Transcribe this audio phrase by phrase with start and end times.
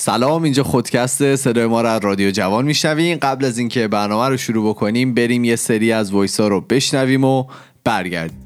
[0.00, 4.36] سلام اینجا خودکست صدای ما رو از رادیو جوان میشنویم قبل از اینکه برنامه رو
[4.36, 7.44] شروع بکنیم بریم یه سری از وایس ها رو بشنویم و
[7.84, 8.38] برگردیم.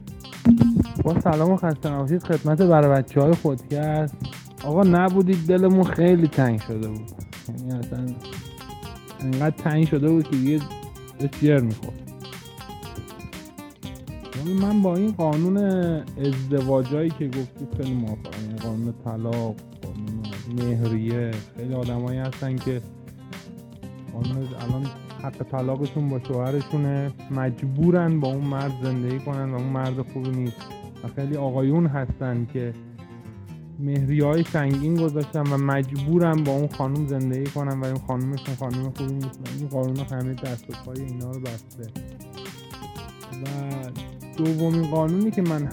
[1.04, 4.14] با سلام و خسته نباشید خدمت برای بچه های خودکست.
[4.64, 7.10] آقا نبودید دلمون خیلی تنگ شده بود.
[7.48, 8.06] یعنی اصلا
[9.20, 10.60] انقدر تنگ شده بود که دیگه
[11.42, 12.00] جر می‌خورد.
[14.36, 15.56] یعنی من با این قانون
[16.20, 18.44] ازدواجایی که گفتید خیلی موافقم.
[18.46, 19.54] یعنی قانون طلاق
[20.54, 21.30] مهریه.
[21.56, 22.80] خیلی آدمایی هستن که
[24.60, 24.86] الان
[25.22, 27.12] حق طلاقشون با شوهرشونه.
[27.30, 30.56] مجبورن با اون مرد زندگی کنن و اون مرد خوبی نیست.
[31.04, 32.72] و خیلی آقایون هستن که
[33.78, 38.90] مهری های سنگین گذاشتن و مجبورن با اون خانم زندگی کنن و این خانومشون خانم
[38.90, 39.40] خوبی نیست.
[39.58, 41.90] این قانون همه دست و پای اینا رو بسته.
[43.42, 43.46] و
[44.36, 45.68] دومین قانونی که من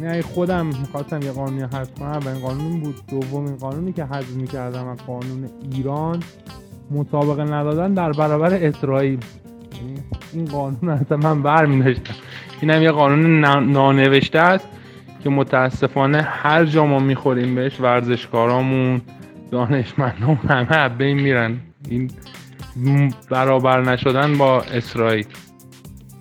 [0.00, 2.94] یعنی خودم می‌خواستم یه قانونی حذف کنم و این قانون بود.
[3.10, 6.22] دومین قانونی که حذف می‌کردم از قانون ایران
[6.90, 9.18] مسابقه ندادن در برابر اسرائیل.
[9.80, 10.00] یعنی
[10.32, 11.96] این قانون اصلا من بر می
[12.60, 14.68] این هم یه قانون نانوشته است
[15.24, 19.00] که متاسفانه هر جا ما می‌خوریم بهش ورزشکارامون
[19.50, 21.56] دانشمندان همه بین میرن.
[21.90, 25.26] این برابر نشدن با اسرائیل.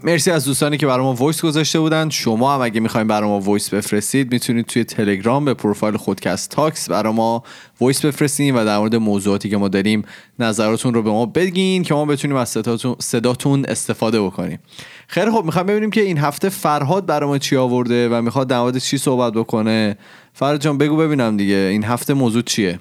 [0.03, 2.09] مرسی از دوستانی که برای ما voice گذاشته بودن.
[2.09, 6.89] شما هم اگه می‌خواین برای ما voice بفرستید می‌تونید توی تلگرام به پروفایل خودکست تاکس
[6.89, 7.43] برای ما
[7.81, 10.03] voice بفرستین و در مورد موضوعاتی که ما داریم
[10.39, 12.57] نظراتون رو به ما بگین که ما بتونیم از
[12.99, 14.59] صداتون استفاده بکنیم.
[15.07, 18.59] خیلی خوب می‌خوام ببینیم که این هفته فرهاد برای ما چی آورده و می‌خواد در
[18.59, 19.97] مورد چی صحبت بکنه.
[20.33, 22.79] فرهاد جان بگو ببینم دیگه این هفته موضوع چیه؟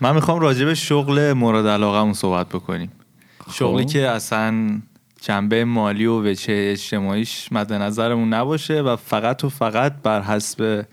[0.00, 2.92] من می‌خوام راجع به شغل مورد علاقه صحبت بکنیم.
[3.52, 3.90] شغلی خب.
[3.90, 4.80] که اصلا
[5.26, 10.86] جنبه مالی و وچه اجتماعیش مد نظرمون نباشه و فقط و فقط بر حسب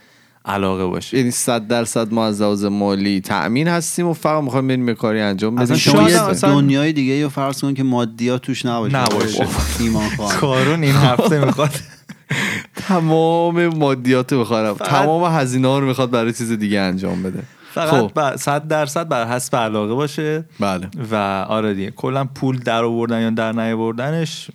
[0.46, 1.18] علاقه باشه.
[1.18, 5.20] یعنی صد درصد ما از لحاظ مالی تأمین هستیم و فقط می‌خوایم بریم به کاری
[5.20, 5.76] انجام بدیم.
[5.76, 8.98] شما یه دنیای دیگه یا فرض کن که مادیات توش نباشه.
[8.98, 9.48] نباشه.
[9.80, 11.72] ایمان کارون این هفته می‌خواد.
[12.76, 17.44] تمام مادیات بخوام تمام هزینه رو می‌خواد برای چیز دیگه انجام بده.
[17.74, 18.36] فقط خب.
[18.36, 20.46] صد درصد بر حسب علاقه باشه.
[20.60, 20.88] بله.
[21.12, 21.16] و
[21.50, 24.50] آره دیگه کلا پول در آوردن یا در نیاوردنش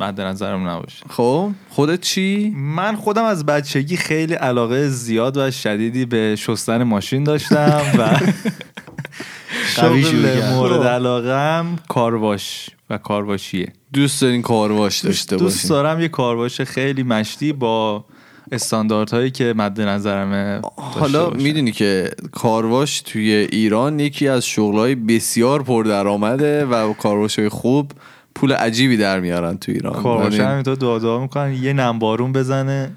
[0.00, 1.04] مد نظرم نباشه.
[1.10, 7.24] خب خودت چی؟ من خودم از بچگی خیلی علاقه زیاد و شدیدی به شستن ماشین
[7.24, 8.08] داشتم و
[9.76, 15.48] شغل مورد علاقم کارواش و کارواشیه دوست دارین کارواش داشته باشین.
[15.48, 18.04] دوست دارم یه کارواش خیلی مشتی با
[18.52, 26.64] استانداردهایی که مد نظرمه حالا می‌دونی که کارواش توی ایران یکی از شغلهای بسیار پردرآمده
[26.64, 27.92] و کارواش های خوب
[28.34, 30.02] پول عجیبی در میارن تو ایران.
[30.02, 32.90] کارواش یعنی همینطور دعا می‌کنن یه نمبارون بزنه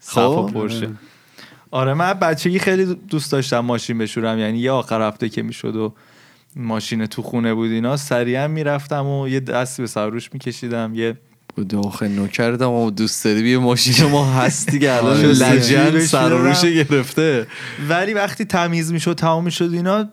[0.00, 0.52] صفا خب.
[0.52, 0.88] پرشه.
[1.70, 5.94] آره من بچگی خیلی دوست داشتم ماشین بشورم یعنی یه آخر هفته که می‌شد و
[6.56, 11.16] ماشین تو خونه بود اینا سریعا می‌رفتم و یه دستی به سروش میکشیدم یه
[11.64, 17.46] داخل نکردم و دوست داری بیا ماشین ما هستی که الان آره، لجن سراروش گرفته.
[17.88, 20.08] ولی وقتی تمیز می‌شد تمام می‌شد اینا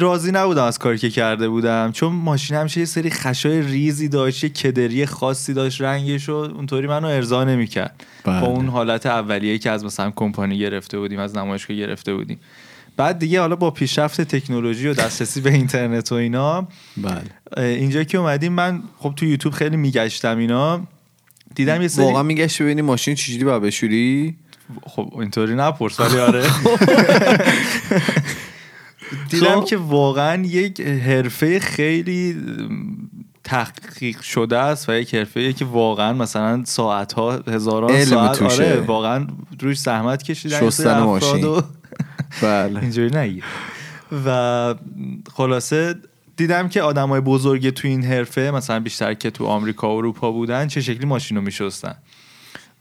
[0.00, 4.44] راضی نبودم از کاری که کرده بودم چون ماشین همیشه یه سری خشای ریزی داشت
[4.44, 8.04] یه کدری خاصی داشت رنگش و اونطوری منو ارضا نمی‌کرد.
[8.24, 8.44] با بله.
[8.44, 12.38] اون حالت اولیه که از مثلا کمپانی گرفته بودیم از نمایشگاه گرفته بودیم.
[12.98, 17.64] بعد دیگه حالا با پیشرفت تکنولوژی و دسترسی به اینترنت و اینا بله.
[17.64, 20.80] اینجا که اومدیم من خب تو یوتیوب خیلی میگشتم اینا
[21.54, 24.36] دیدم یه سری واقعا میگشت ببینی ماشین چجوری باید بشوری؟
[24.86, 26.44] خب اینطوری نپرس ولی آره.
[29.30, 29.64] دیدم خب.
[29.66, 32.36] که واقعا یک حرفه خیلی
[33.44, 39.26] تحقیق شده است و یک حرفه که واقعا مثلا ساعت ها هزاران ساعت آره واقعا
[39.60, 41.62] روش زحمت کشیدن شستن ماشین.
[42.42, 42.80] بله.
[42.80, 43.44] اینجوری نگیر
[44.26, 44.74] و
[45.34, 45.94] خلاصه
[46.36, 50.66] دیدم که های بزرگ تو این حرفه مثلا بیشتر که تو آمریکا و اروپا بودن
[50.66, 51.94] چه شکلی ماشین رو میشستن.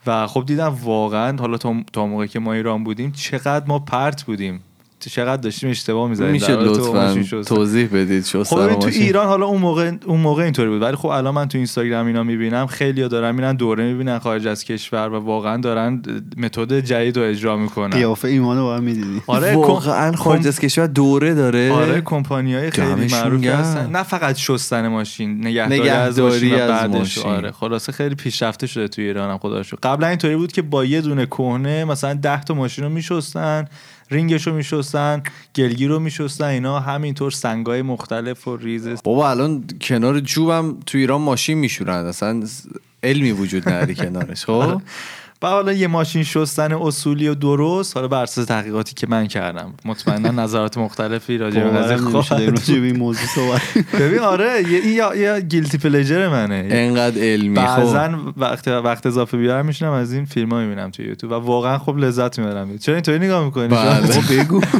[0.07, 1.57] و خب دیدم واقعا حالا
[1.93, 4.63] تا موقعی که ما ایران بودیم چقدر ما پرت بودیم.
[4.99, 6.31] چقدر داشتیم اشتباه می‌زدیم.
[6.31, 10.81] میشه لطفا توضیح بدید شو خب تو ایران حالا اون موقع اون موقع اینطوری بود.
[10.81, 14.63] ولی خب الان من تو اینستاگرام اینا می‌بینم خیلی دارن میرن دوره می‌بینن خارج از
[14.63, 16.01] کشور و واقعا دارن
[16.37, 17.89] متد جدید رو اجرا می‌کنن.
[17.89, 19.21] قیافه ایمانو با می‌دیدی.
[19.27, 21.71] آره واقعا خارج از کشور دوره داره.
[21.71, 23.89] آره های خیلی معروف هستن.
[23.89, 27.23] نه فقط شستن ماشین نگهداری, از ماشین, از ماشین.
[27.23, 31.01] آره خلاصه خیلی پیشرفته شده تو ایران هم خدا قبلا اینطوری بود که با یه
[31.01, 33.65] دونه کهنه مثلا 10 تا ماشین رو میشستن.
[34.11, 35.23] رینگش رو میشستن
[35.55, 38.87] گلگی رو میشستن اینا همینطور سنگای مختلف و ریز.
[39.03, 42.43] بابا الان کنار جوبم تو ایران ماشین میشورن اصلا
[43.03, 44.81] علمی وجود نداره کنارش خب؟
[45.41, 49.73] و حالا یه ماشین شستن اصولی و درست حالا بر اساس تحقیقاتی که من کردم.
[49.85, 53.61] مطمئنا نظرات مختلفی راجع به قضیه این موضوع صحبت.
[54.01, 56.67] ببین آره یا یا گیلتی پلژر منه.
[56.71, 57.65] انقدر علمی خب.
[57.65, 61.77] بعضا وقت وقت اضافه بیارم میشنم از این فیلم ها می‌بینم تو یوتیوب و واقعا
[61.77, 62.77] خب لذت می‌برم.
[62.77, 64.43] چرا اینطوری نگاه می‌کنی؟ بله.
[64.43, 64.61] بگو.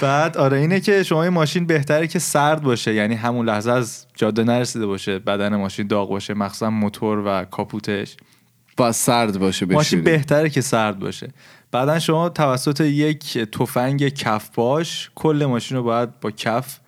[0.00, 4.06] بعد آره اینه که شما این ماشین بهتره که سرد باشه یعنی همون لحظه از
[4.14, 8.16] جاده نرسیده باشه بدن ماشین داغ باشه مخصوصا موتور و کاپوتش.
[8.76, 11.28] با سرد باشه ماشین بشوری بهتره که سرد باشه
[11.72, 16.78] بعدا شما توسط یک تفنگ کف باش کل ماشین رو باید با کف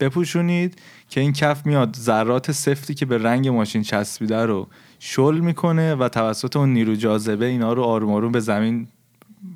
[0.00, 5.94] بپوشونید که این کف میاد ذرات سفتی که به رنگ ماشین چسبیده رو شل می‌کنه
[5.94, 8.88] و توسط اون نیرو جاذبه اینا رو آروم آروم به زمین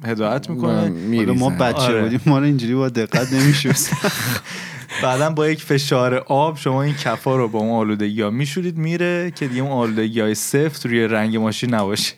[0.04, 0.88] هدایت می‌کنه.
[1.32, 2.02] ما بچه آره.
[2.02, 3.75] بودیم ما رو اینجوری با دقت نمی‌شد
[5.02, 9.31] بعدا با یک فشار آب شما این کفا رو با اون آلودگی ها میشورید میره
[9.31, 12.14] که دیگه اون آلودگی های سفت روی رنگ ماشین نباشه.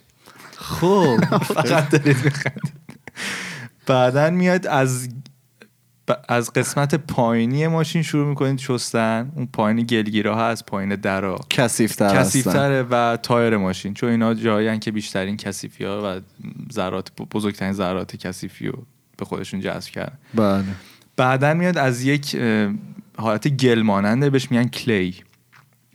[0.57, 1.17] خب.
[1.55, 2.73] فقط دارید بخندید
[3.87, 5.09] بعدا میاد از
[6.29, 9.33] از قسمت پایینی ماشین شروع می‌کنید شستن.
[9.37, 11.41] اون پایین گلگیرا هست پایین درا.
[11.51, 12.23] کثیفتر هستن.
[12.23, 13.95] کثیفتره و تایر ماشین.
[13.95, 16.21] چون اینا جایی که بیشترین کثیفی ها و
[16.73, 18.87] ذرات بزرگترین ذرات کثیفی رو
[19.17, 20.19] به خودشون جذب کردن.
[20.35, 20.65] بله.
[21.17, 22.37] بعدا میاد از یک
[23.19, 25.15] حالت گل ماننده بهش میگن کلی.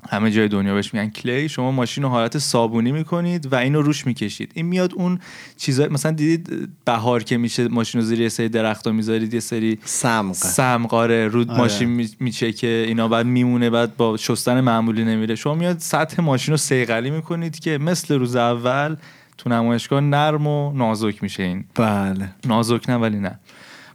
[0.09, 1.49] همه جای دنیا بهش میگن کلی.
[1.49, 4.51] شما ماشین رو حالت صابونی می‌کنید و اینو روش می‌کشید.
[4.55, 5.19] این میاد اون
[5.57, 9.79] چیزا مثلا دیدید بهار که میشه ماشین رو زیر یه سری درخت می‌ذارید یه سری
[9.83, 11.59] سمق سمقاره رود آره.
[11.59, 15.35] ماشین می- میچکه اینا بعد میمونه بعد با شستن معمولی نمیره.
[15.35, 18.95] شما میاد سطح ماشین رو سیقلی می‌کنید که مثل روز اول
[19.37, 21.65] تو نمایشگاه نرم و نازک میشه این.
[21.75, 22.29] بله.
[22.45, 23.39] نازک نه ولی نه.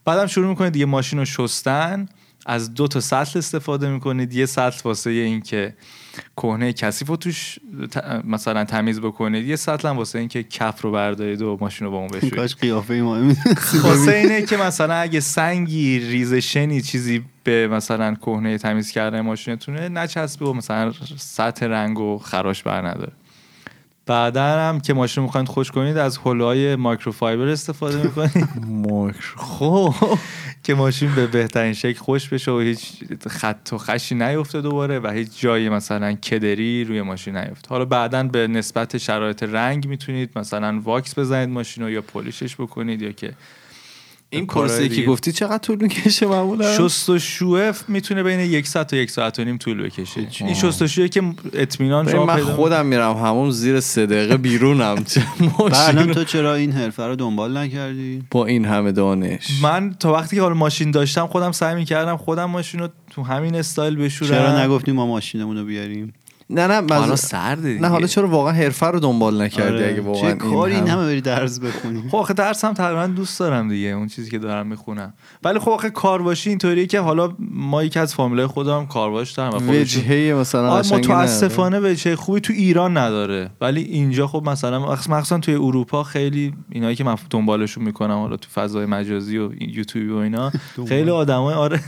[0.05, 2.07] بعدم شروع می‌کنید یه ماشین رو شستن
[2.47, 5.75] از دو تا سطل استفاده می‌کنید یه سطل واسه این که
[6.37, 7.59] کهنه کثیف رو توش
[7.91, 11.85] ت- مثلا تمیز بکنید یه سطل هم واسه این که کف رو بردارید و ماشین
[11.87, 13.17] رو با اون بشورید کاش قیافه ما.
[13.85, 20.47] واسه اینه که مثلا اگه سنگی ریزشنی چیزی به مثلا کهنه تمیز کردن ماشینتونه نچسبه
[20.47, 23.13] و مثلا سطح رنگ و خراش بر نداره
[24.07, 28.49] بعدا هم که ماشین می‌خواید خوش کنید از هلوهای مایکروفایبر استفاده می‌کنید.
[29.37, 29.95] خب
[30.65, 32.93] که ماشین به بهترین شکل خوش بشه و هیچ
[33.27, 37.69] خط و خشی نیفته دوباره و هیچ جایی مثلا کدری روی ماشین نیفته.
[37.69, 43.03] حالا بعدا به نسبت شرایط رنگ می‌تونید مثلا واکس بزنید ماشین رو یا پولیشش بکنید
[43.03, 43.33] یا که
[44.33, 45.03] این پرسه که.
[45.03, 49.39] گفتی چقدر طول می‌کشه معمولا؟ شست و شوه می‌تونه بین یک ساعت تا یک ساعت
[49.39, 50.27] و نیم طول بکشه.
[50.41, 54.95] این شست و شویه که اطمینان شما من خودم میرم همون زیر سه دقیقه بیرونم.
[55.73, 59.63] بعدم ماشین تو چرا این حرفه رو دنبال نکردی؟ با این همه دانش.
[59.63, 63.55] من تا وقتی که حالا ماشین داشتم خودم سعی می‌کردم خودم ماشین رو تو همین
[63.55, 64.31] استایل بشورم.
[64.31, 66.13] چرا نگفتیم ما ماشینمون رو بیاریم؟
[66.51, 66.93] نه نه مز...
[66.93, 69.89] حالا سرده نه حالا چرا واقعا حرفه رو دنبال نکردی آره.
[69.89, 73.69] اگه واقعا چه کاری هم- همه بری درس بخونی؟ خب آخه درسم تقریبا دوست دارم
[73.69, 75.15] دیگه اون چیزی که دارم می‌خونم.
[75.45, 80.35] ولی خب آخه کارباشی اینطوریه که حالا ما یکی از فامیلای خودم کارباش دارم وجهه
[80.41, 83.51] مثلا متاسفانه وجه خوبی تو ایران نداره.
[83.61, 88.37] ولی اینجا خب مثلا مخص- مخصوصا توی اروپا خیلی اینایی که من دنبالشون می‌کنم حالا
[88.37, 90.53] تو فضای مجازی و یوتیوب و اینا
[90.89, 91.81] خیلی آدمای آره.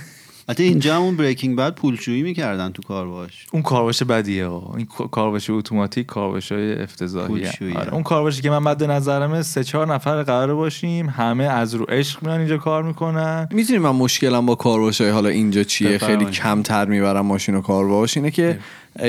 [0.49, 4.87] حتی اینجا همون بریکینگ بعد پولشویی می‌کردن تو کار باش اون کارواش بدیه ها این
[4.87, 7.53] کارواش اتوماتیک کارواش های افتضاحیه.
[7.77, 7.95] آره.
[7.95, 12.23] اون کارواشی که من مد نظرمه سه چهار نفر قرار باشیم همه از رو عشق
[12.23, 13.49] میان اینجا کار می‌کنن.
[13.51, 16.25] می‌دونی من مشکلم با کارواش های حالا اینجا چیه؟ خیلی.
[16.25, 18.17] کمتر می‌برم ماشین و کارواش.
[18.17, 18.59] اینه که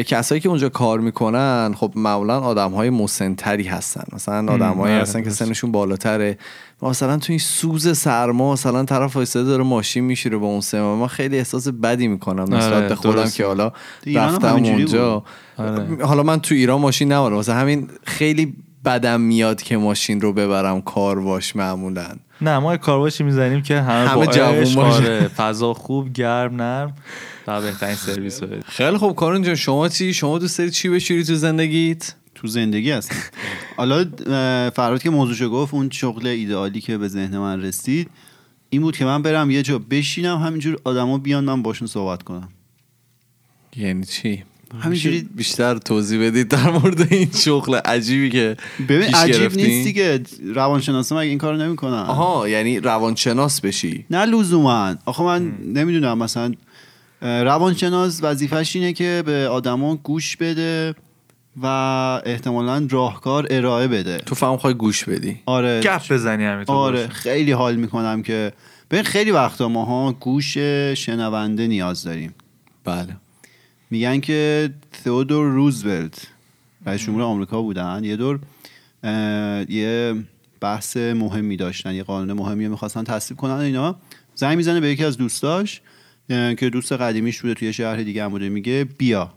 [0.08, 4.04] کسایی که اونجا کار می‌کنن خب معمولا آدم های مسنتری هستن.
[4.14, 5.30] مثلا آدمایی آره، هستن که.
[5.30, 6.38] سنشون بالاتره.
[6.82, 11.08] مثلا تو این سوز سرما مثلا طرف وایساده داره ماشین میشیره با اون سما من
[11.08, 13.30] خیلی احساس بدی می‌کنم نسبت آره، به خودم.
[13.30, 13.72] که حالا
[14.06, 15.24] رفتم اونجا.
[15.58, 16.06] آره.
[16.06, 18.54] حالا من تو ایران ماشین ندارم واسه همین خیلی
[18.86, 22.08] بدم میاد که ماشین رو ببرم کارواش معمولا.
[22.42, 25.04] نه ما کارواشی می‌زنیم که همه, همه جوون باشه.
[25.04, 26.96] آره، فضا خوب گرم نرم.
[27.48, 28.64] و بهترین سرویس رو بدیم.
[28.68, 32.92] خیلی خوب کارون جان شما چی؟ شما دوست داری چی بشوری تو زندگیت؟ تو زندگی
[32.92, 33.16] هستم.
[33.78, 34.06] حالا
[34.70, 38.10] فراد که موضوعشو گفت اون شغل ایدئالی که به ذهن من رسید
[38.70, 42.50] این بود که من برم یه جا بشینم همینجور آدما بیان من باشون صحبت کنم.
[43.76, 44.44] یعنی چی؟
[44.80, 48.58] همینجوری- میشه بیشتر توضیح بدید در مورد این شغل عجیبی که
[48.90, 50.22] ببین پیش عجیب گرفتین؟ نیست دیگه.
[50.56, 54.06] روانشناسا مگه این کارو نمی‌کنن؟ آها یعنی روانشناس بشی.
[54.10, 54.96] نه لزوما.
[55.06, 56.54] آخه من نمی‌دونم مثلا
[57.22, 60.96] روانشناس وظیفش اینه که به آدما گوش بده
[61.62, 61.66] و
[62.26, 64.18] احتمالا راهکار ارائه بده.
[64.18, 65.40] تو فهم خواهی گوش بدی.
[65.46, 65.82] آره.
[65.82, 67.14] گپ بزنی همینطور آره باشه.
[67.14, 68.54] خیلی حال می‌کنم که
[68.92, 70.58] ببین خیلی وقتا ماها گوش
[70.98, 72.34] شنونده نیاز داریم.
[72.84, 73.18] بله.
[73.90, 74.70] میگن که
[75.04, 76.28] تئودور روزولت
[76.86, 78.04] رئیس جمهور آمریکا بودن.
[78.04, 78.40] یه دور
[79.70, 80.16] یه
[80.62, 83.96] بحث مهمی داشتن یه قانون مهمی رو می‌خواستن تصویب کنن اینا.
[84.36, 85.82] زنگ می‌زنه به یکی از دوستاش
[86.30, 89.34] که دوست قدیمیش بوده توی شهر دیگه هم بوده میگه بیا.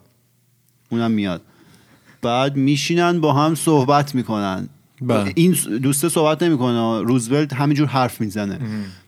[0.89, 1.43] اونم میاد.
[2.23, 4.69] بعد میشینن با هم صحبت می‌کنن.
[5.01, 5.33] بله.
[5.37, 5.53] این
[5.83, 8.59] دوسته صحبت نمی‌کنه روزولت همینجور حرف می‌زنه.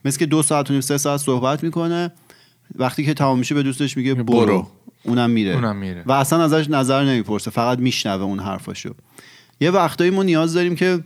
[0.04, 2.12] مثل که دو ساعت و نیم سه ساعت صحبت می‌کنه.
[2.74, 4.66] وقتی که تمام میشه به دوستش میگه برو, برو.
[5.02, 5.54] اونم میره.
[5.54, 6.02] اونم میره.
[6.06, 7.50] و اصلا ازش نظر نمی‌پرسه.
[7.50, 8.94] فقط میشنوه اون حرفاشو.
[9.60, 11.00] یه وقتایی ما نیاز داریم که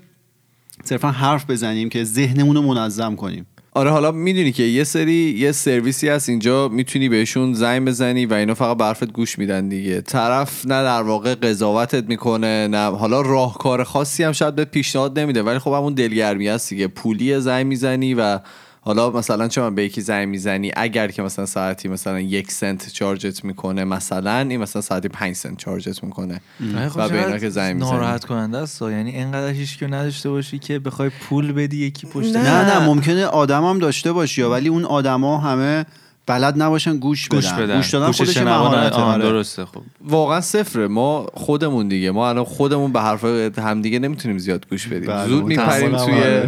[0.85, 3.47] صرفا حرف بزنیم که ذهنمون رو منظم کنیم.
[3.77, 8.35] آره حالا می‌دونی که یه سری یه سرویسی هست اینجا می‌تونی بهشون زنگ بزنی و
[8.35, 10.01] اینا فقط برفت گوش میدن دیگه.
[10.01, 15.43] طرف نه در واقع قضاوتت می‌کنه نه حالا راهکار خاصی هم شاید به پیشنهاد نمیده
[15.43, 16.87] ولی خب همون دلگرمی هست دیگه.
[16.87, 18.41] پولی زنگ می‌زنی و
[18.87, 22.93] حالا مثلا چه من به یکی زنگ می‌زنی اگر که مثلا ساعتی مثلا یک سنت
[22.93, 26.41] چارجت می‌کنه مثلا این مثلا ساعتی پنج سنت چارجت می‌کنه.
[26.89, 27.91] خب و به اینا که زنگ می‌زنی.
[27.91, 32.37] ناراحت کننده است یعنی اینقدر هیچ که نداشته باشی که بخوای پول بدی یکی پشت
[32.37, 32.43] نه.
[32.43, 35.87] نه نه ممکنه آدم هم داشته باشی ولی اون آدما همه
[36.27, 37.37] بلد نباشن گوش بدن.
[37.37, 37.77] گوش بدن.
[37.77, 39.23] گوش دادن خودش آه، آره.
[39.23, 39.83] درسته خب.
[40.05, 40.89] واقعا صفره.
[40.89, 42.11] ما خودمون دیگه.
[42.11, 45.11] ما الان خودمون به حرفای همدیگه نمی‌تونیم زیاد گوش بدیم.
[45.11, 46.43] بله، زود میپریم توی.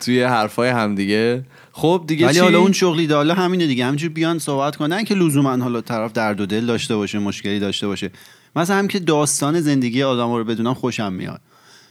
[0.00, 1.44] توی حرفای همدیگه.
[1.72, 3.84] خب دیگه ولی چی؟ حالا اون شغلی داله همینه دیگه.
[3.84, 7.86] همینجور بیان صحبت کنن که لزوما حالا طرف درد و دل داشته باشه مشکلی داشته
[7.86, 8.10] باشه.
[8.56, 11.40] مثلا هم که داستان زندگی آدم رو بدونم خوشم میاد.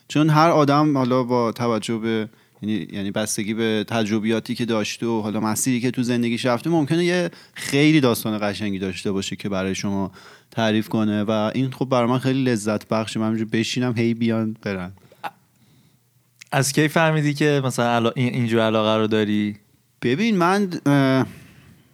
[0.07, 2.29] چون هر آدم حالا با توجه به
[2.61, 7.05] یعنی یعنی بستگی به تجربیاتی که داشته و حالا مسیری که تو زندگیش رفته ممکنه
[7.05, 10.11] یه خیلی داستان قشنگی داشته باشه که برای شما
[10.51, 11.23] تعریف کنه.
[11.23, 13.19] و این خب برای من خیلی لذت بخشه.
[13.19, 14.91] من بشینم هی بیان برن.
[16.55, 18.11] از کی فهمیدی که مثلا علا...
[18.15, 19.55] این- اینجور علاقه رو داری؟
[20.01, 20.69] ببین من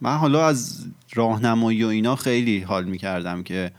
[0.00, 3.70] من حالا از راهنمایی و اینا خیلی حال می‌کردم که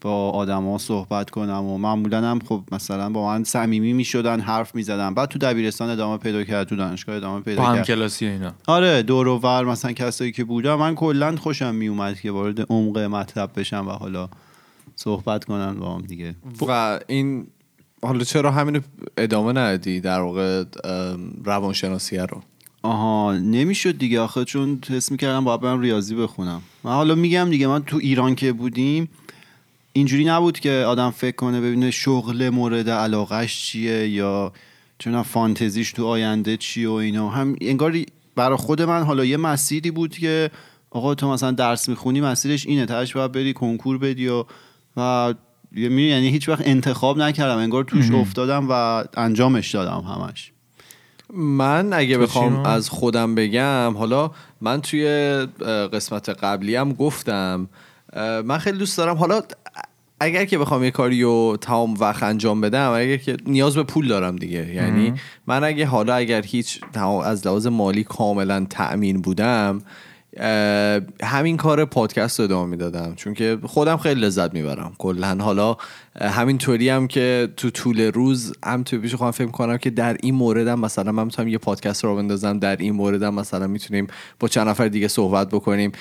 [0.00, 5.14] با آدما صحبت کنم و معمولا هم خب مثلا با من صمیمی می‌شدن حرف می‌زدن.
[5.14, 7.86] بعد تو دبیرستان ادامه پیدا کرد تو دانشگاه ادامه پیدا با هم کرد.
[7.86, 8.52] کلاسی و اینا.
[8.66, 12.98] آره دور و ور مثلا کسایی که بودم من کلا خوشم میومد که وارد عمق
[12.98, 14.28] مطلب بشم و حالا
[14.96, 16.34] صحبت کنن با هم دیگه.
[16.68, 17.46] و این
[18.02, 18.80] حالا چرا همینو
[19.16, 22.42] ادامه ندادی در واقع ام، روانشناسیه رو؟
[22.82, 26.62] آها نمی‌شد دیگه آخه چون حس می‌کردم باید برم ریاضی بخونم.
[26.84, 29.08] من حالا میگم دیگه من تو ایران که بودیم
[29.92, 34.52] اینجوری نبود که آدم فکر کنه ببینه شغل مورد علاقش چیه یا
[34.98, 37.28] چون فانتزیش تو آینده چیه و اینا.
[37.28, 37.98] هم انگار
[38.36, 40.50] برای خود من حالا یه مسیری بود که
[40.90, 44.44] آقا تو مثلا درس می‌خونی مسیرش اینه تاش باید بری کنکور بدی و
[44.96, 45.34] و
[45.76, 50.52] یعنی هیچ وقت انتخاب نکردم انگار توش افتادم و انجامش دادم همش.
[51.34, 54.30] من اگه بخوام؟ از خودم بگم حالا
[54.60, 55.06] من توی
[55.92, 57.68] قسمت قبلی هم گفتم
[58.44, 59.40] من خیلی دوست دارم حالا
[60.20, 64.08] اگر که بخوام یه کاری رو تمام وقت انجام بدم اگر که نیاز به پول
[64.08, 64.74] دارم دیگه.
[64.74, 65.14] یعنی
[65.46, 66.80] من اگه حالا اگر هیچ
[67.24, 69.82] از لحاظ مالی کاملا تأمین بودم
[71.22, 73.14] همین کار پادکست رو ادامه می‌دادم.
[73.14, 74.92] چون که خودم خیلی لذت می‌برم.
[74.98, 75.76] کلا حالا
[76.20, 80.16] همین طوری هم که تو طول روز هم تو پیش خودم فکر کنم که در
[80.20, 82.58] این مورد هم مثلا من می‌تونم یه پادکست رو بندازم.
[82.58, 84.06] در این مورد هم مثلا می‌تونیم
[84.40, 85.92] با چند نفر دیگه صحبت بکنیم.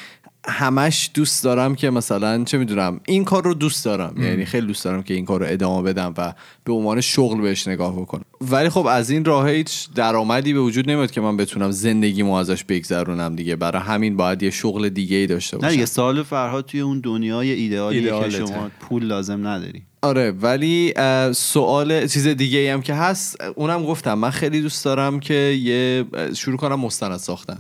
[0.48, 4.14] همش دوست دارم که مثلا چه می‌دونم این کار رو دوست دارم.
[4.24, 6.34] یعنی خیلی دوست دارم که این کار رو ادامه بدم و
[6.64, 8.26] به عنوان شغل بهش نگاه بکنم.
[8.42, 12.64] ولی خب از این راه هیچ درآمدی به وجود نمیاد که من بتونم زندگیمو ازش
[12.64, 13.56] بگذرونم دیگه.
[13.56, 15.72] برای همین باید یه شغل دیگه ای داشته نه باشم.
[15.72, 18.30] دیگه سال فرهاد توی اون دنیای ایدئالی که.
[18.30, 19.84] شما پول لازم نداری.
[20.06, 20.94] آره ولی
[21.34, 26.06] سوال چیز دیگه ای هم که هست اونم گفتم من خیلی دوست دارم که یه
[26.36, 27.58] شروع کنم مستند ساختن.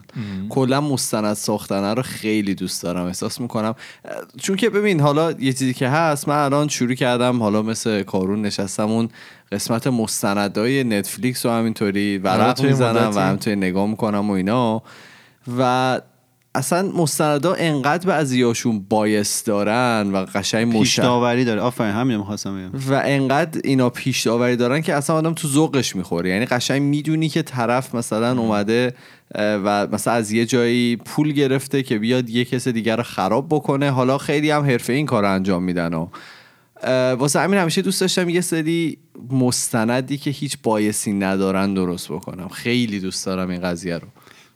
[0.50, 3.76] کلا مستند ساختن رو خیلی دوست دارم احساس می‌کنم.
[4.42, 8.42] چون که ببین حالا یه چیزی که هست من الان شروع کردم حالا مثل کارون
[8.42, 9.10] نشستم اون
[9.52, 13.12] قسمت مستندای نتفلیکس و همینطوری ورق می‌زنم.
[13.16, 14.84] و همینطوری نگاه می‌کنم و اینا.
[15.58, 16.02] و
[16.56, 21.62] اصلا مستندا انقدر بعضیاشون بایس دارن و قشنگ مشخص داوری داره.
[21.62, 22.80] آفرین همین می‌خواستم بگم.
[22.90, 26.30] و انقدر اینا پیش داوری دارن که اصلا آدم تو ذوقش می‌خوره.
[26.30, 28.94] یعنی قشنگ می‌دونی که طرف مثلا اومده
[29.36, 33.92] و مثلا از یه جایی پول گرفته که بیاد یه کس دیگر رو خراب بکنه.
[33.92, 36.08] حالا خیلی هم حرفه این کار رو انجام میدن و
[37.16, 38.98] واسه همین همیشه دوست داشتم یه سری
[39.32, 42.48] مستندی که هیچ بایسی ندارن درست بکنم.
[42.48, 44.08] خیلی دوست دارم این قضیه رو.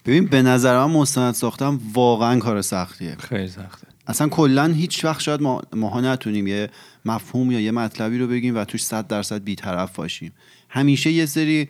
[0.05, 3.15] ببین به نظر من مستند ساختن واقعا کار سختیه.
[3.19, 3.87] خیلی سخته.
[4.07, 6.69] اصلا کلا هیچ وقت شاید ما ماها نتونیم یه
[7.05, 10.31] مفهوم یا یه مطلبی رو بگیم و توش صد درصد بیطرف باشیم.
[10.69, 11.69] همیشه یه سری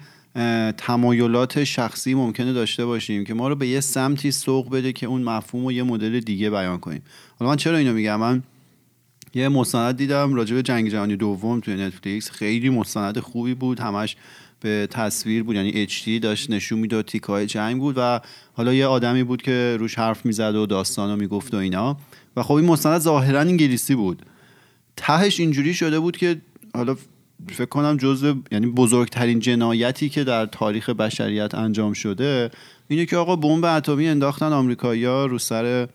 [0.77, 5.21] تمایلات شخصی ممکنه داشته باشیم که ما رو به یه سمتی سوق بده که اون
[5.21, 7.01] مفهوم رو یه مدل دیگه بیان کنیم.
[7.39, 8.43] حالا من چرا اینو میگم؟ من
[9.33, 12.31] یه مستند دیدم راجع به جنگ جهانی دوم توی نتفلیکس.
[12.31, 13.79] خیلی مستند خوبی بود.
[13.79, 14.15] همش
[14.60, 18.20] به تصویر بود یعنی HD داشت نشون می‌داد تیکای جنگ بود و
[18.54, 21.98] حالا یه آدمی بود که روش حرف می‌زد و داستانو می‌گفت و اینا.
[22.36, 24.22] و خب این مستند ظاهرا انگلیسی بود.
[24.98, 26.42] تهش اینجوری شده بود که
[26.75, 26.96] حالا
[27.51, 32.51] فکر کنم جزو یعنی بزرگترین جنایتی که در تاریخ بشریت انجام شده
[32.88, 35.88] اینه که آقا بمب اتمی انداختن آمریکایی‌ها رو سر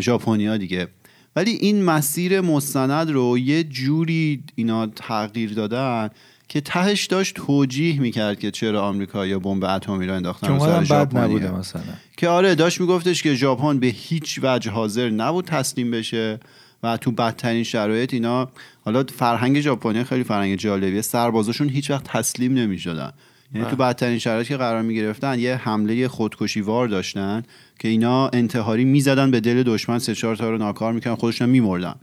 [0.00, 0.88] ژاپنیا دیگه.
[1.36, 6.10] ولی این مسیر مستند رو یه جوری اینا تغییر دادن
[6.48, 11.06] که تهش داشت توجیه می‌کرد که چرا آمریکایی‌ها بمب اتمی رو انداختن سر.
[11.14, 11.82] نبوده مثلا.
[12.16, 16.40] که آره داشت میگفتش که ژاپن به هیچ وجه حاضر نبود تسلیم بشه
[16.82, 18.48] و تو بدترین شرایط اینا
[18.84, 23.12] حالا فرهنگ ژاپنی خیلی فرهنگ جالبیه سربازاشون هیچ وقت تسلیم نمی‌شدن.
[23.54, 27.42] یعنی تو بدترین شرایط که قرار می‌گرفتن یه حمله خودکشی وار داشتن
[27.78, 31.94] که اینا انتحاری می‌زدن به دل دشمن سه چهار تا رو ناکار می‌کنن خودشون میمردن.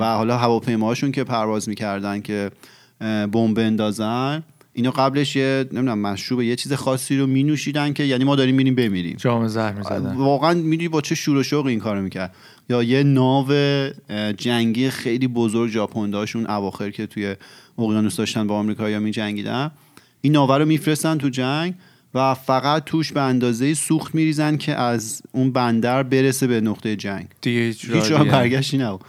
[0.00, 2.50] و حالا هواپیماهاشون که پرواز می‌کردن که
[3.00, 8.36] بمب اندازن اینا قبلش یه نمی‌دونم مشروب یه چیز خاصی رو مینوشیدن که یعنی ما
[8.36, 9.16] داریم میریم بمیریم.
[9.16, 10.14] جام زهر می‌زدن.
[10.14, 12.34] واقعا می‌دونی با چه شور و شوق این کارو می‌کرد.
[12.70, 13.52] یا یه ناو
[14.36, 17.36] جنگی خیلی بزرگ ژاپن داشت اون اواخر که توی
[17.78, 19.70] اقیانوس داشتن با آمریکایی‌ها میجنگیدن.
[20.20, 21.74] این ناوه رو میفرستن تو جنگ
[22.14, 27.26] و فقط توش به اندازه سوخت میریزن که از اون بندر برسه به نقطه جنگ.
[27.40, 29.00] دیگه هیچ راه برگشتی نبود.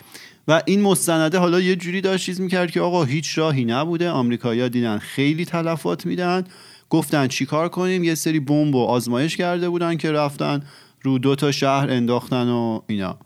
[0.47, 4.09] و این مستنده حالا یه جوری داشت چیز می‌کرد که آقا هیچ راهی نبوده.
[4.09, 6.43] آمریکایی‌ها دیدن خیلی تلفات میدن.
[6.89, 10.63] گفتن چیکار کنیم؟ یه سری بمب و آزمایش کرده بودن که رفتن
[11.01, 13.17] رو دو تا شهر انداختن و اینا.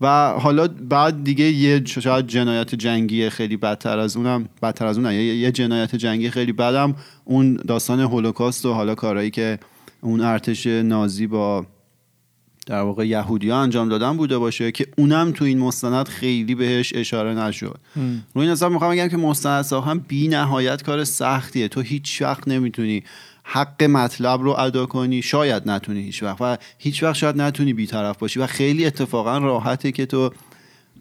[0.00, 5.12] و حالا بعد دیگه یه شاید جنایت جنگی خیلی بدتر از اونم بدتر از اون
[5.12, 6.94] یه جنایت جنگی خیلی بدم.
[7.24, 9.58] اون داستان هولوکاست و حالا کارهایی که
[10.00, 11.66] اون ارتش نازی با
[12.66, 16.92] در واقع یهودی ها انجام دادن بوده باشه که اونم تو این مستند خیلی بهش
[16.94, 17.78] اشاره نشد.
[18.34, 21.68] رو این حساب می‌خوام بگم که مستند هم بی نهایت کار سختیه.
[21.68, 23.02] تو هیچ وقت نمی‌تونی
[23.42, 25.22] حق مطلب رو ادا کنی.
[25.22, 29.92] شاید نتونی هیچ وقت و هیچ وقت شاید نتونی بیطرف باشی و خیلی اتفاقا راحته
[29.92, 30.30] که تو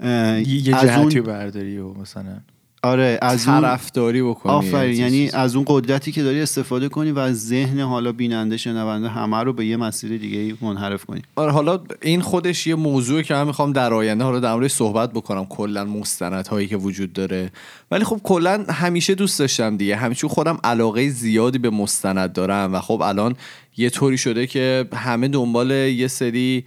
[0.04, 2.38] یه جهتی برداری و مثلا
[2.84, 5.34] آره از اون طرفداری بکنی آفرین یعنی چیز.
[5.34, 9.54] از اون قدرتی که داری استفاده کنی و از ذهن حالا بیننده شنونده همه رو
[9.54, 11.22] به یه مسیر دیگه منحرف کنی.
[11.36, 15.46] آره حالا این خودش یه موضوعی که من می‌خوام در آینده حالا در صحبت بکنم
[15.46, 17.52] کلا مستندهایی که وجود داره.
[17.92, 19.96] ولی خب کلا همیشه دوست داشتم دیگه.
[19.96, 23.36] همیشه خودم علاقه زیادی به مستند دارم و خب الان
[23.78, 26.66] یه طوری شده که همه دنبال یه سری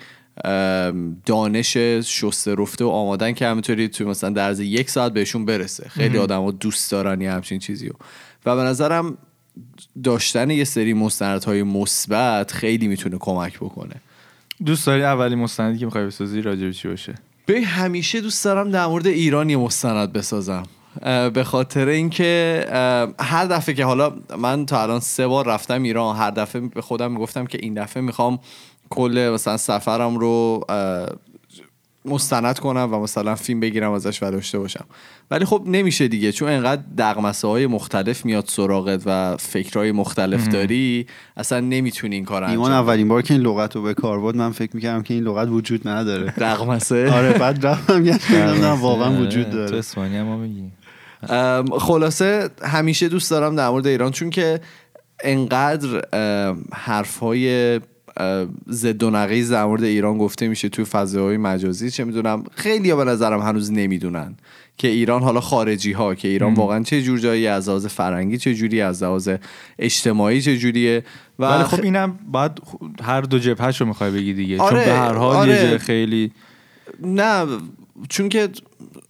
[1.27, 5.88] دانش شسته رفته و آمادن که همینطوری توی مثلا در عرض یک ساعت بهشون برسه.
[5.88, 7.96] خیلی آدم دوست دارن یه همچین چیزی رو
[8.46, 9.18] و به نظرم
[10.05, 13.94] داشتن یه سری مستندهای مثبت خیلی می‌تونه کمک بکنه.
[14.66, 17.14] دوست داری اولین مستندی که می‌خوای بسازی راجع به چی باشه؟
[17.46, 20.62] به همیشه دوست دارم در مورد ایران یه مستند بسازم.
[21.35, 22.66] به خاطر اینکه
[23.20, 27.12] هر دفعه که حالا من تا الان سه بار رفتم ایران هر دفعه به خودم
[27.12, 28.38] می‌گفتم که این دفعه می‌خوام
[28.90, 30.64] کل مثلا سفرم رو
[32.07, 34.85] مستند کنم و مثلا فیلم بگیرم ازش و داشته باشم.
[35.31, 41.07] ولی خب نمیشه دیگه چون انقدر دغمسه های مختلف میاد سراغت و فکرهای مختلف داری
[41.37, 44.37] اصلا نمی‌تونی این کار ایمان انجام اولین بار که این لغت رو به کار برد
[44.37, 46.35] من فکر می‌کردم که این لغت وجود نداره.
[46.38, 49.79] دغمسه؟ آره بعد رفتم دیدم واقعا وجود تو داره.
[49.79, 50.72] اسپانیا ما میگیم
[51.79, 54.61] خلاصه همیشه دوست دارم در مورد ایران چون که
[55.25, 56.03] انقدر
[56.72, 57.16] حرف
[58.71, 61.91] ضد و نقیض در مورد ایران گفته میشه توی فضاهای مجازی.
[61.91, 64.37] چه می‌دونم خیلی به نظرم هنوز نمی‌دونن
[64.79, 68.55] که ایران حالا خارجی ها که ایران واقعا چه جور جایی از لحاظ فرنگی چه
[68.55, 69.29] جوری از لحاظ
[69.79, 71.05] اجتماعی چه جوریه
[71.39, 74.59] و ولی خب اینم باید خ- هر دو جبهش رو می‌خوای بگی دیگه.
[74.59, 75.71] آره، چون به هر حال آره.
[75.71, 76.33] یه خیلی
[77.01, 77.47] نه
[78.09, 78.49] چون که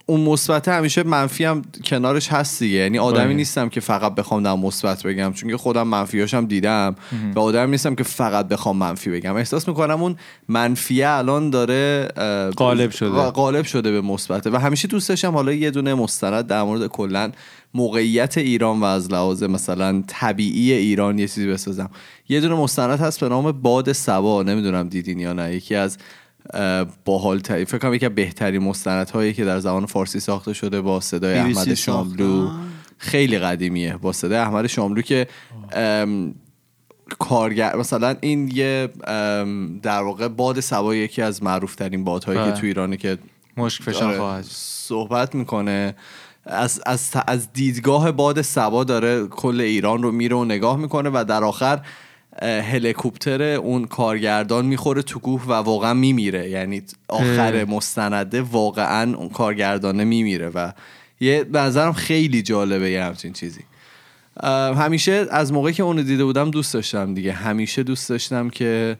[0.09, 2.77] اون مثبت همیشه منفی هم کنارش هست دیگه.
[2.77, 3.33] یعنی آدمی آره.
[3.33, 6.95] نیستم که فقط بخوام در مثبت بگم چون که خودم منفیاشم دیدم
[7.35, 9.35] و آدمی نیستم که فقط بخوام منفی بگم.
[9.35, 10.15] احساس می‌کنم اون
[10.47, 12.07] منفیه الان داره
[12.57, 13.09] غالب شده.
[13.09, 14.49] غالب شده به مثبته.
[14.49, 17.31] و همیشه دوست داشتم حالا یه دونه مستند در مورد کلا
[17.73, 21.89] موقعیت ایران و از لحاظ مثلا طبیعی ایران یه چیزی بسازم.
[22.29, 24.43] یه دونه مستند هست به نام باد سبا.
[24.43, 25.55] نمی‌دونم دیدین یا نه.
[25.55, 25.97] یکی از
[27.05, 31.37] باحال ترین فکر کنم یکی بهترین مستندهایی که در زبان فارسی ساخته شده با صدای
[31.37, 31.73] احمد.
[31.73, 32.49] شاملو.
[32.97, 35.27] خیلی قدیمیه با صدای احمد شاملو که
[37.19, 38.89] کارگر مثلا این یه
[39.81, 42.59] در واقع باد سبا یکی از معروف ترین بادهایی که بله.
[42.59, 43.17] تو ایرانه که
[43.57, 45.95] مشک فشان خواهد صحبت می‌کنه
[46.45, 51.25] از, از, از دیدگاه باد سبا داره کل ایران رو میره و نگاه می‌کنه و
[51.27, 51.79] در آخر
[52.41, 56.49] هلیکوپتر اون کارگردان می‌خوره تو کوه و واقعا میمیره.
[56.49, 57.65] یعنی آخر.
[57.65, 60.71] مستنده واقعا اون کارگردانه میمیره و
[61.19, 63.61] یه به نظرم خیلی جالبه یه همچین چیزی.
[64.75, 67.31] همیشه از موقعی که اونو دیده بودم دوست داشتم دیگه.
[67.31, 68.97] همیشه دوست داشتم که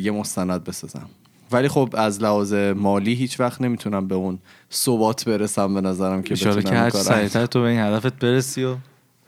[0.00, 1.08] یه مستند بسازم.
[1.52, 4.38] ولی خب از لحاظ مالی هیچ وقت نمی‌تونم به اون
[4.72, 6.74] ثبات برسم به نظرم که بتونم که
[7.38, 8.76] هر تو به این هدفت برسی و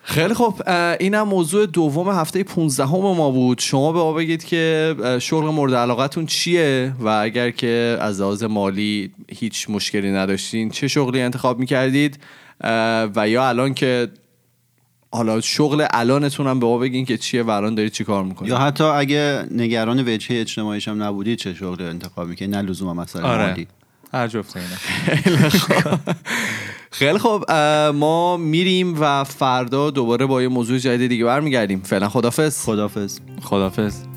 [0.09, 0.55] خیلی خب
[1.01, 3.59] اینم موضوع دوم هفته 15 ما بود.
[3.59, 9.11] شما به ما بگید که شغل مورد علاقتون چیه؟ و اگر که از لحاظ مالی
[9.31, 12.19] هیچ مشکلی نداشتین چه شغلی انتخاب می‌کردید؟
[13.16, 14.09] و یا الان که
[15.12, 18.51] حالا شغل الانتون هم به ما بگین که چیه و الان دارید چی کار می‌کنید؟
[18.51, 23.29] یا حتی اگه نگران وجهه اجتماعیش هم نبودی چه شغل انتخاب می‌کنی نه لزوما مثلا
[23.29, 23.47] آره.
[23.47, 23.66] مالی.
[24.12, 25.99] هر جفت اینا.
[26.90, 31.81] خیلی خب اه، ما میریم و فردا دوباره با یه موضوع جدید دیگه برمیگردیم.
[31.85, 32.64] فعلا خدافظ.
[32.64, 33.18] خدافظ.
[33.42, 34.15] خدافظ.